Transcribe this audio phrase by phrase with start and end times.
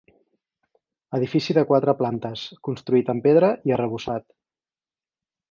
[1.17, 4.27] Edifici de quatre plantes, construït amb pedra i arrebossat.